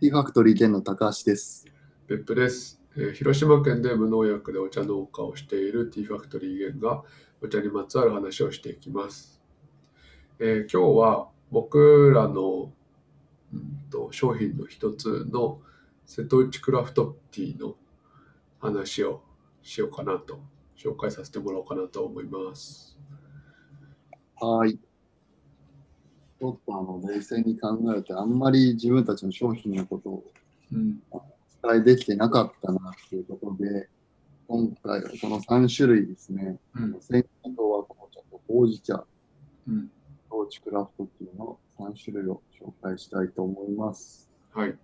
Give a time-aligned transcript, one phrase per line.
[0.00, 1.66] ティーファクトリー店の高橋です。
[2.08, 7.02] 別府です、えー広島県で無農薬でお茶農家をしているティーファクトリーゲンが
[7.42, 9.42] お茶にまつわる話をしていきます。
[10.38, 12.72] えー今日は僕らの、
[13.52, 15.60] うん、と商品の一つの
[16.06, 17.76] 瀬戸内クラフトティーの
[18.58, 19.20] 話を
[19.60, 20.40] しようかなと
[20.78, 22.98] 紹介させてもらおうかなと思います。
[24.40, 24.78] はい。
[26.40, 30.24] ちょっとあの冷静に考えて、あんまり自分たちの商品のことを
[30.72, 31.22] うん、お
[31.62, 33.88] 伝えできてなかったなっていうことで、
[34.48, 36.58] 今回はこの3種類ですね。
[36.74, 39.04] うん、鮮紅糖は紅茶とほうじ茶、
[39.68, 39.90] うん、
[40.30, 44.28] トーチクラフトティーの3種類を紹介したいと思います。
[44.52, 44.74] はい。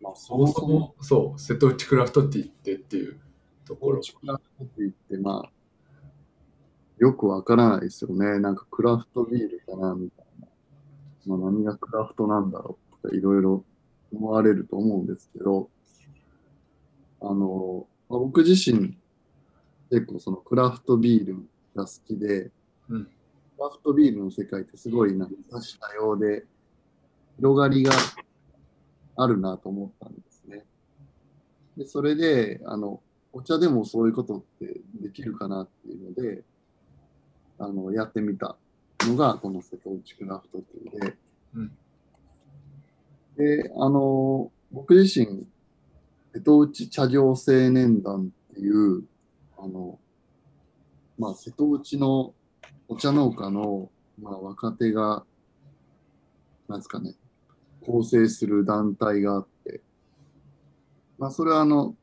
[0.00, 3.20] まあ、そそもそもそう瀬戸内クラフトティーってっていう
[3.66, 4.04] ところトー。
[4.04, 5.50] チクラフトティーって、まあ、
[7.00, 8.38] よくわからないですよね。
[8.38, 10.46] なんかクラフトビールかなみたいな。
[11.26, 13.64] まあ、何がクラフトなんだろうとかいろいろ
[14.12, 15.70] 思われると思うんですけど、
[17.22, 18.96] あの、まあ、僕自身
[19.90, 21.36] 結構そのクラフトビール
[21.74, 22.50] が好きで、
[22.88, 26.46] うんクラフトビールの世界ってすごいなんか多種多様で
[27.36, 27.92] 広がりが
[29.16, 30.64] あるなと思ったんですね。
[31.76, 33.02] で、それで、あの、
[33.34, 36.42] お茶でもそういうことってできるかなっていうので、
[37.60, 38.56] あの、やってみた
[39.00, 41.16] のが、この瀬戸内クラフトっていうで、
[41.54, 41.72] うん。
[43.36, 45.46] で、あの、僕自身、
[46.32, 47.36] 瀬戸内茶業青
[47.70, 49.04] 年団っていう、
[49.58, 49.98] あの、
[51.18, 52.32] まあ、瀬戸内の
[52.88, 55.24] お茶農家の、まあ、若手が、
[56.66, 57.14] なんですかね、
[57.84, 59.82] 構成する団体があって、
[61.18, 61.94] まあ、それはあの、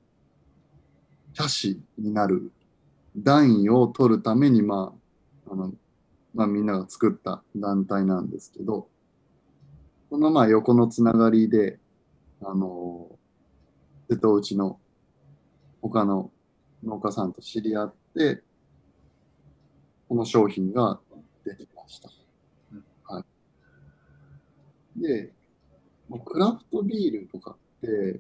[1.33, 2.52] 茶師になる
[3.16, 4.97] 段位を取るために、まあ、
[5.50, 5.73] あの、
[6.34, 8.88] まあ、みんなが作った団体なんですけど、
[10.09, 11.80] このまあ横のつながりで、
[12.42, 13.09] あの、
[14.09, 14.80] 瀬戸内の
[15.81, 16.31] 他の
[16.84, 18.41] 農家さんと知り合って、
[20.07, 21.00] この商品が
[21.44, 22.09] できました。
[23.03, 23.24] は
[24.97, 25.02] い。
[25.02, 25.34] で、
[26.24, 28.19] クラフトビールとかって、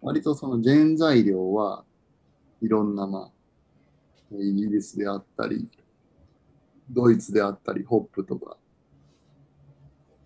[0.00, 1.84] 割とその原材料は
[2.60, 3.30] いろんな、ま
[4.32, 5.68] あ、イギリスであったり、
[6.94, 8.56] ドイツであったり、ホップとか、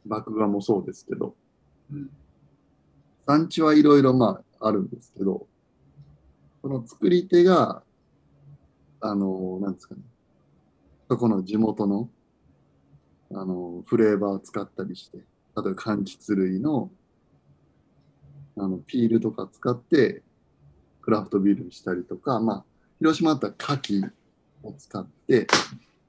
[0.04, 1.34] 麦芽もそうですけど、
[1.92, 2.10] うん。
[3.26, 5.46] 産地はいろいろまああるんですけど、
[6.62, 7.82] その作り手が、
[9.00, 10.02] あの、なんですかね、
[11.08, 12.10] そこの地元の、
[13.32, 15.24] あの、フレーバーを使ったりして、例え
[15.54, 16.90] ば柑橘類の、
[18.56, 20.22] あの、ピールとか使って、
[21.00, 22.64] クラフトビールにしたりとか、まあ、
[22.98, 24.12] 広島だったら牡蠣
[24.62, 25.46] を使って、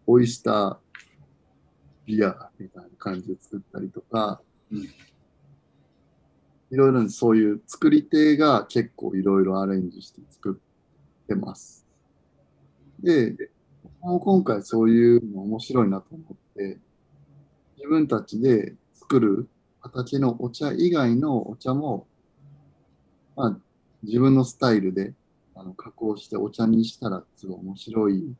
[0.09, 0.77] オイスター
[2.05, 4.89] ビアみたいな感じで作ったりとか、うん
[6.71, 10.61] いろいろそういう作り手が結構いろいろアレンジして作
[11.23, 11.83] ってます。
[13.01, 13.35] で、
[14.01, 16.77] もう今回そういうの面白いなと思って、
[17.75, 19.49] 自分たちで作る
[19.81, 22.05] 形のお茶以外のお茶も、
[23.35, 23.57] まあ、
[24.03, 25.13] 自分のスタイルで
[25.55, 28.35] あの加工してお茶にしたらすごい面白い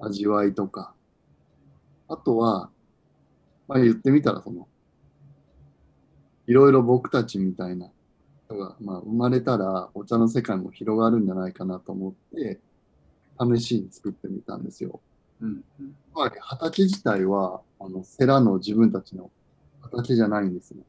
[0.00, 0.94] 味わいとか、
[2.08, 2.70] あとは、
[3.68, 4.68] まあ言ってみたらその、
[6.46, 7.90] いろいろ僕たちみたいな
[8.46, 12.60] 人が、まあ、生まれたらお茶の世界も広がるんじゃないかなと思って、
[13.38, 15.00] 試しに作ってみたんですよ。
[15.40, 15.64] うん
[16.14, 19.30] まり畑自体は、あの、セラの自分たちの
[19.82, 20.82] 畑じゃないんですね。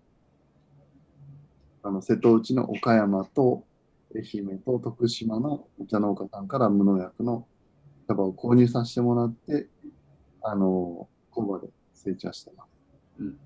[1.83, 3.63] あの、瀬戸内の岡山と
[4.15, 7.45] 愛媛と徳島のお茶農家さんから無農薬の
[8.07, 9.67] 茶葉を購入させてもらって、
[10.41, 12.67] あの、工場で成長してます。
[13.19, 13.37] うん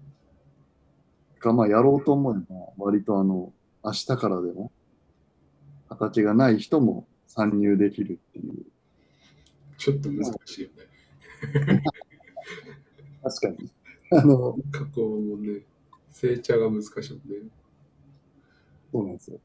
[1.42, 3.52] が、まあ、やろうと思えば、割とあの、
[3.84, 4.72] 明日からでも、
[5.90, 8.66] 畑がない人も参入できるっていう。
[9.78, 11.84] ちょっと難しいよね。
[13.24, 13.72] 確かに。
[14.12, 15.62] あの、加工もね、
[16.12, 17.50] 成茶が難しいもんね。
[18.92, 19.40] そうなんですよ。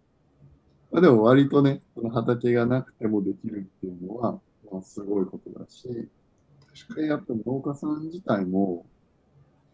[0.93, 4.41] まあ、でも割とね、その畑がなくてもできるっていうのは、
[4.77, 5.89] まあ、すごいことだし、
[6.87, 8.85] 確かで、やっぱ農家さん自体も、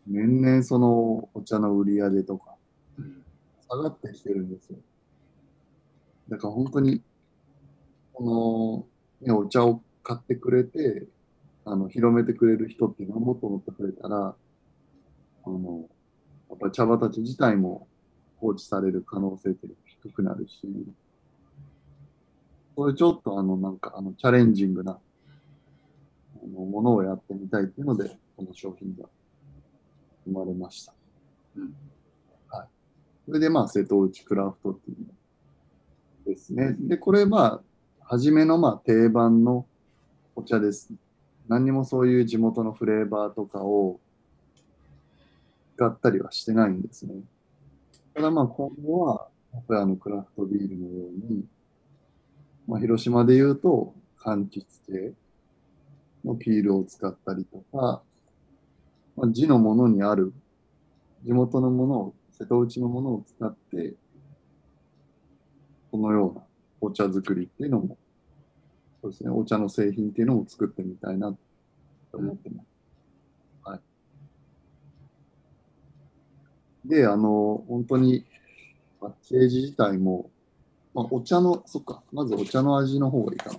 [0.06, 2.54] 年々そのお茶の売り上げとか。
[3.68, 4.78] 下がってきてるんですよ。
[6.28, 7.02] だから本当に、
[8.12, 8.86] こ
[9.20, 11.08] の、ね、お茶を買ってくれて、
[11.64, 14.36] あの、広めてくれる人っていうのはもっともっと増えたら、
[15.44, 15.88] あの、
[16.50, 17.88] やっぱ茶畑自体も
[18.36, 19.66] 放置される可能性って
[20.02, 20.60] 低くなるし、
[22.74, 29.08] これちょっとあの、なんかあの、チャレンジングな、あの、ものをやってみたいっていうので、この商品が
[30.24, 30.94] 生まれました。
[31.56, 31.74] うん
[33.26, 36.74] それでまあ瀬戸内クラフトっていうのですね。
[36.78, 37.60] で、これまあ、
[38.00, 39.64] 初めのまあ定番の
[40.34, 40.90] お茶です。
[41.48, 44.00] 何にもそういう地元のフレーバーとかを
[45.76, 47.14] 使ったりはしてないんですね。
[48.14, 51.44] ただまあ今後は、やっぱりあのクラフトビールのように、
[52.72, 55.12] まあ広島で言うと、柑橘系
[56.24, 58.02] のピールを使ったりとか、
[59.14, 60.32] まあ、地のものにある、
[61.22, 63.92] 地元のものを、瀬戸内のものを使って、
[65.90, 66.44] このような
[66.80, 67.98] お茶作りっていうのも、
[69.02, 71.30] そうですね、お茶の製品っていうのも作ってみたいな
[72.10, 72.66] と思ってます。
[73.64, 73.80] はい。
[76.88, 78.24] で、あの、本当に、
[78.98, 80.30] パッケージ自体も、
[80.94, 83.58] まあ、お茶の、そっか、まずお茶の味の方がいいかな。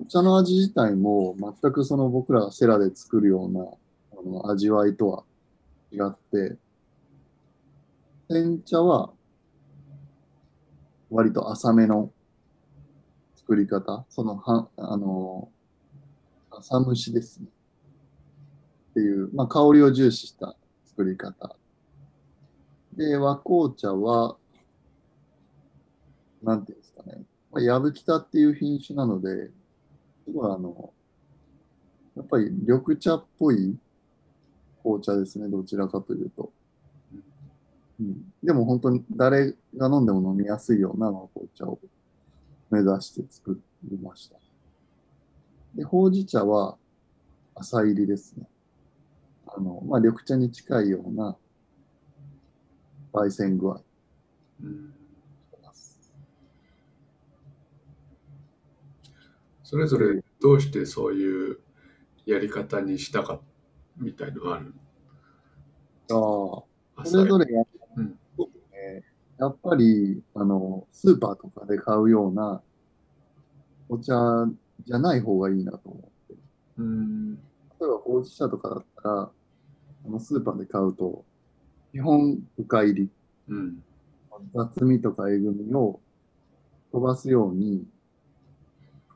[0.00, 3.60] お茶の味自体も全くその僕らがセラで作るような
[4.12, 5.24] あの味わいとは
[5.92, 6.56] 違って、
[8.30, 9.10] 煎茶は
[11.10, 12.10] 割と浅めの
[13.36, 15.48] 作り方、そのは、あの、
[16.50, 17.46] 浅蒸しですね。
[18.90, 20.54] っていう、まあ香りを重視した
[20.86, 21.56] 作り方。
[22.96, 24.36] で、和紅茶は、
[26.42, 27.22] なんていうんですかね。
[27.50, 29.50] まあ、やぶきたっていう品種なので、
[30.24, 30.92] すごいあの、
[32.16, 33.76] やっぱり緑茶っぽい
[34.82, 36.52] 紅茶ですね、どちらかというと。
[38.00, 41.78] うん、でも本当に誰が飲んでも飲みやすいような紅茶を
[42.70, 44.36] 目指して作りました。
[45.74, 46.78] で、ほうじ茶は
[47.54, 48.46] 浅入りですね。
[49.46, 51.36] あの、まあ、緑茶に近いような
[53.12, 53.82] 焙煎具合
[54.62, 54.94] うん
[55.48, 56.12] してます。
[59.70, 61.60] それぞれどうしてそういう
[62.26, 63.40] やり方にしたか
[63.96, 64.74] みたいのがある？
[66.10, 66.64] あ
[66.96, 67.62] あ、それぞれや,、
[67.96, 68.18] うん。
[69.38, 72.60] やっぱり、あの、スーパーとかで買うような
[73.88, 74.12] お茶
[74.84, 76.34] じゃない方がいいなと思って。
[76.78, 77.34] うん。
[77.36, 77.40] 例
[77.82, 81.24] えば、ほうじ茶とかだったら、あのスーパーで買うと、
[81.92, 83.08] 基本深入り。
[83.46, 83.84] うん。
[84.52, 86.00] 雑味とかえぐみを
[86.90, 87.84] 飛ばすように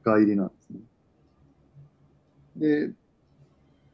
[0.05, 0.81] 深入りなんですね。
[2.56, 2.93] で、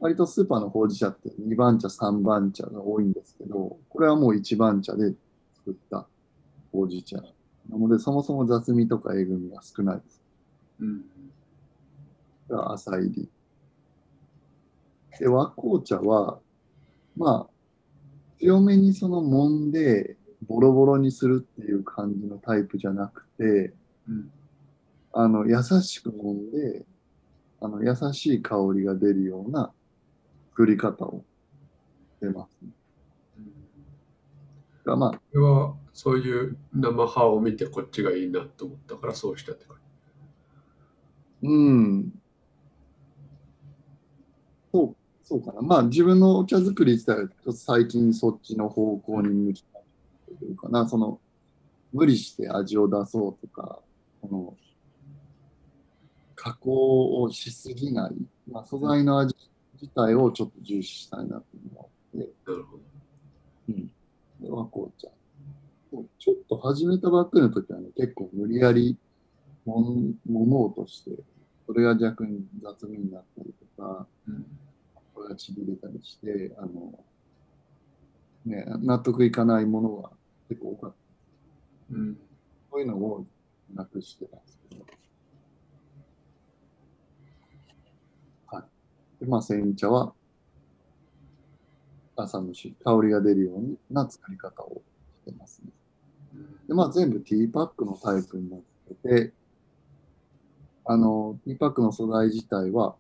[0.01, 5.15] 割とスーパーのほうじ茶って2番茶、3番茶が多いんですけど、これはもう1番茶で
[5.55, 6.09] 作った
[6.73, 7.19] ほうじ茶。
[7.19, 10.21] なので、そもそも雑味とかえぐみが少ないです。
[10.81, 11.01] うん
[12.49, 13.29] これは浅入り。
[15.21, 16.41] で、和紅茶は、
[17.17, 20.17] まあ、強めにその揉んで、
[20.49, 23.75] ボロボロにするっていう感じのタイプじゃなくて、
[24.09, 24.33] うん
[25.13, 26.85] あの、優しく揉んで、
[27.61, 29.73] あの、優しい香りが出るような
[30.51, 31.25] 作り方を
[32.21, 32.71] してますね。
[34.85, 39.77] がまあ、これはそういう生葉を見てこっちがいいなと思ったからそうしたって感
[41.43, 42.13] うん。
[44.73, 45.63] そう、そうかな。
[45.63, 51.21] まあ、自分のお茶作り自体は、ちょっと最近そっちの方向に向きたいというかな、その、
[51.93, 53.83] 無理して味を出そうとか、
[54.21, 54.57] その、
[56.43, 58.13] 加工をしすぎない、
[58.51, 59.35] まあ、素材の味
[59.75, 62.83] 自体をちょっと重視したいなと思って、じなるほど
[63.69, 63.87] うん。
[63.87, 63.93] で
[64.49, 65.09] 和紅茶。
[66.19, 68.97] ちょっと始めたばっかりの時はね、結構無理やり
[69.67, 71.11] ももうとして、
[71.67, 74.47] それが逆に雑味になったりとか、うん
[75.13, 76.99] これがちぎれたりして、あの、
[78.47, 80.11] ね、納得いかないものが
[80.49, 81.97] 結構多かった。
[81.97, 82.17] うん
[82.71, 83.27] そういうのを
[83.75, 84.85] なくしてたんですけど。
[88.47, 88.65] はい。
[89.21, 90.13] で、まあ、煎茶は、
[92.17, 94.83] 朝蒸し、香りが出るような作り方を
[95.27, 95.71] してますね。
[96.69, 99.33] で、まあ、全部ティーパックのタイプになってて、
[100.85, 102.97] あの、ティーパックの素材自体は、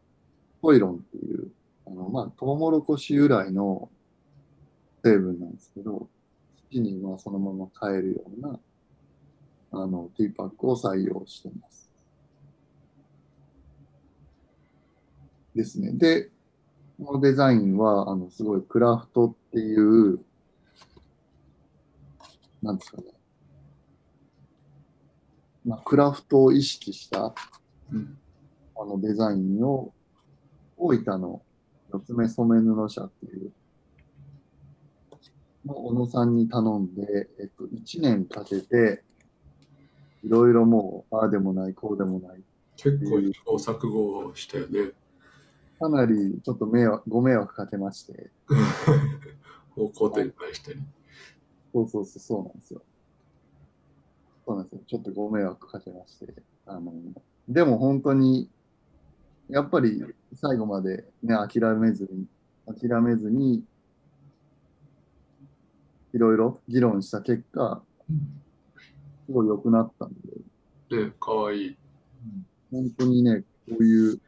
[0.62, 1.50] トイロンっていう、
[1.86, 3.88] あの、まあ、トウモロコシ由来の
[5.02, 6.08] 成分なんですけど、
[6.70, 8.60] 土にまあそのまま変えるような、
[9.72, 11.79] あの、ティーパックを採用してます。
[15.54, 15.92] ですね。
[15.92, 16.30] で、
[17.04, 20.20] このデザインは、あの、すごいクラフトっていう、
[22.62, 23.04] なんですかね。
[25.64, 27.34] まあ、クラフトを意識した、
[27.92, 28.18] うん
[28.76, 29.92] あの、デザインを、
[30.76, 31.42] 大分の
[31.92, 33.52] 四つ目染め布社っていう、
[35.66, 39.02] の小野さんに頼んで、えっと、1年かけて、
[40.24, 42.42] いろいろもう、ああでもない、こうでもない。
[42.76, 44.92] 結構試行錯誤したよね
[45.80, 48.30] かなりちょっと迷惑、ご迷惑かけまして、
[49.74, 50.78] 方向転換したり
[51.72, 52.82] そうそうそう、そうなんですよ。
[54.44, 54.82] そうなんですよ。
[54.86, 56.34] ちょっとご迷惑かけまして。
[56.66, 56.92] あの、
[57.48, 58.50] でも本当に、
[59.48, 62.26] やっぱり最後までね、諦めずに、
[62.66, 63.64] 諦めずに、
[66.12, 67.82] いろいろ議論した結果、
[69.24, 70.12] すごい良くなったん
[70.90, 71.78] で、ね、かわいい。
[72.70, 74.20] 本当にね、こういう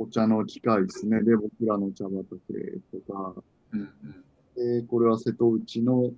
[0.00, 1.20] お茶の機会ですね。
[1.22, 3.34] で、僕らの茶畑とか、
[3.72, 4.80] うんうん。
[4.80, 6.12] で、これは瀬戸内の、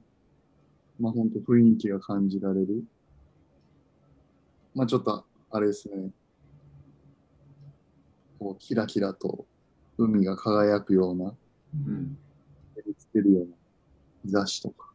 [0.99, 2.85] まあ本当雰囲気が感じられる。
[4.75, 6.11] まあちょっと、あれですね。
[8.39, 9.47] こう、キラキラと
[9.97, 11.35] 海が輝くような、
[11.87, 12.19] うん。
[12.77, 13.57] 照りつけるような
[14.27, 14.93] 日差しとか。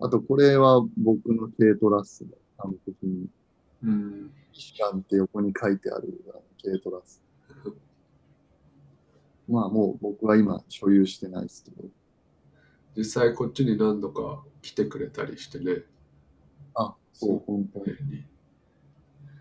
[0.00, 3.26] あと、これは僕の軽トラッスで、完璧に、
[3.84, 4.30] うん。
[4.52, 6.22] 機関って横に書いてある
[6.62, 7.22] 軽トラッス。
[9.52, 11.84] まあもう僕は今所有してないですけど。
[12.96, 15.82] 実際こっちに何度か来てくれたりしてね。
[16.74, 17.96] あ、そう、本当ね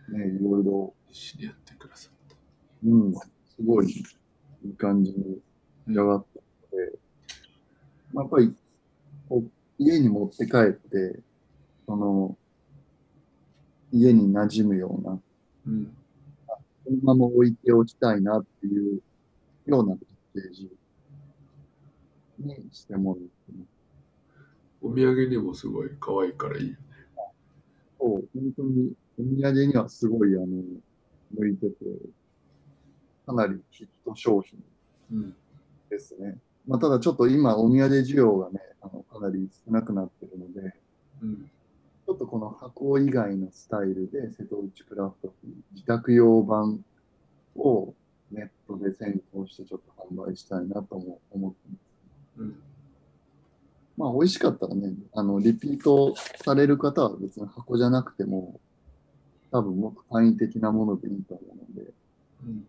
[0.09, 2.35] ににね、いろいろ、一緒にやってくださった。
[2.85, 3.21] うん、す
[3.65, 3.91] ごい
[4.63, 5.39] いい感じに
[5.87, 6.99] 仕上がったので、
[8.13, 8.55] まあ、やっぱり
[9.29, 11.19] こう家に持って帰って、
[11.85, 12.37] その、
[13.91, 15.21] 家に馴染むような、
[15.67, 15.93] うん。
[16.85, 19.01] そのまま置いておきたいなっていう
[19.65, 20.71] ようなパッケージ
[22.39, 23.81] にしてもらってます。
[24.81, 26.77] お土産にもすごい可愛いからいいよね。
[27.99, 30.47] そう、本当にお土産にはすごい、あの、
[31.33, 31.75] 向いてて、
[33.25, 34.59] かなりヒット商品
[35.11, 35.35] うん。
[35.89, 36.37] ですね。
[36.67, 40.73] まあ、ただちょっと今、お土産需要がね、あの、かなり少なくなってるので、
[41.21, 41.51] うん。
[42.05, 45.33] ちょっとこの箱以外のスタイルで、瀬戸内クラフト
[45.73, 46.83] 自宅用版
[47.55, 47.93] を
[48.31, 51.79] ネットで先行してちょっと販売したいなとも思ってます。
[52.37, 52.55] うん。
[53.97, 58.59] まあ、美味しかったらね、あの、リピートされる方は別に箱じゃなくても、
[59.51, 61.91] 多分もっと簡易的なものでいいと思うので、
[62.43, 62.67] うん、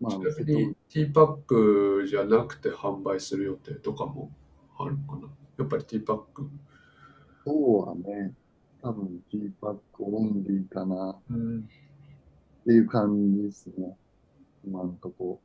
[0.00, 4.30] まあ、ちなみにティーパックじゃなくて販売する予定とかも
[4.78, 5.28] あるかな？
[5.58, 6.48] やっぱりティーパック。
[7.46, 8.34] そうはね、
[8.82, 11.68] 多分ティーパックオンリーかなうん。
[12.64, 13.94] っていう感じですね。
[14.66, 15.38] 今のとこ。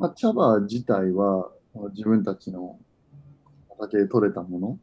[0.00, 1.48] まあ、茶葉自体は
[1.92, 2.76] 自分たちの
[3.70, 4.80] 畑で採れたも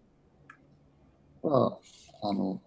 [1.43, 1.77] のは、
[2.23, 2.61] あの、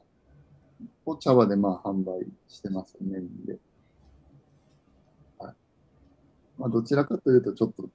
[1.07, 3.59] を茶葉でまあ販売してます、メインで。
[5.39, 5.55] はい。
[6.59, 7.89] まあ、どちらかというとちょっと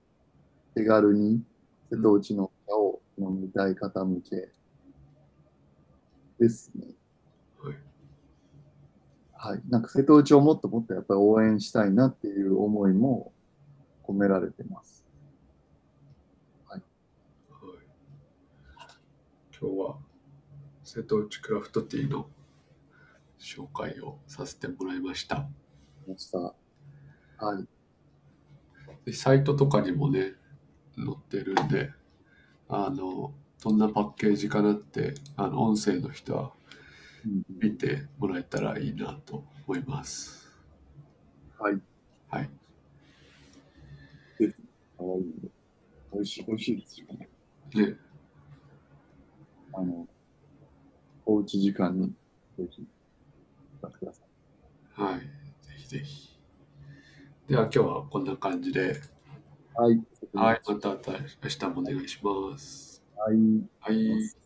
[0.74, 1.43] 手軽に
[1.91, 4.50] 瀬戸内の茶を飲みたい方向け
[6.39, 6.99] ですね。
[9.39, 9.53] はい。
[9.53, 9.62] はい。
[9.69, 13.31] なんか瀬戸内をもっともっとやっぱり応援したいなっていう思いも
[14.03, 15.05] 込められてます。
[16.67, 16.81] はい、
[19.60, 19.98] 今日は
[20.84, 22.27] 瀬戸内クラフトティーの
[23.39, 25.48] 紹介をさせてもらいました。
[26.08, 26.39] ました。
[26.39, 26.53] は
[27.60, 27.67] い。
[29.05, 30.34] でサイトとかにもね、
[30.98, 31.91] 載ってるんで、
[32.67, 36.59] あの、どんなパッケージかなって、あの、音声の人はうん
[37.48, 40.50] 見てもらえたらいいなと思います。
[41.58, 41.82] はい。
[42.30, 42.50] はい。
[44.98, 45.50] かわいいね。
[46.14, 47.30] 美味しい、美味しいですよね。
[47.76, 47.96] ね、
[49.74, 50.08] あの、
[51.26, 52.14] おうち時間に
[52.58, 52.86] ぜひ、
[53.82, 54.24] くださ
[54.98, 55.02] い。
[55.02, 55.20] はい。
[55.20, 55.26] ぜ
[55.78, 56.40] ひぜひ。
[57.48, 59.02] では今日はこんな感じで、
[59.76, 60.02] はい。
[60.34, 60.62] はい。
[60.68, 63.04] また明日もお願いします。
[63.16, 63.38] はい。
[63.80, 64.38] はい。